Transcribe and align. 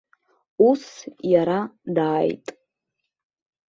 Ус 0.69 0.83
иара 1.31 1.59
дааит. 1.95 2.45